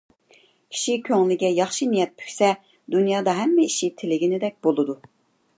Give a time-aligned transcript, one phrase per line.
[0.75, 2.49] كىشى كۆڭلىگە ياخشى نىيەت پۈكسە،
[2.97, 4.99] دۇنيادا ھەممە ئىشى تىلىگىنىدەك بولىدۇ.